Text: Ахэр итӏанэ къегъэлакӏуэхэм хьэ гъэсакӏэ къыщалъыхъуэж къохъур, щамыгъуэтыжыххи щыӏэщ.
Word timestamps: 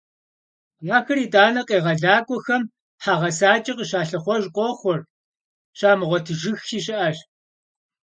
Ахэр 0.97 1.17
итӏанэ 1.25 1.61
къегъэлакӏуэхэм 1.67 2.63
хьэ 3.03 3.13
гъэсакӏэ 3.21 3.73
къыщалъыхъуэж 3.77 4.43
къохъур, 4.55 5.01
щамыгъуэтыжыххи 5.77 6.79
щыӏэщ. 6.85 7.17